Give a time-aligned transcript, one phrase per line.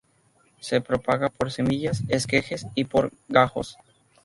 [0.59, 3.77] Se propaga por semillas, esquejes y por gajos.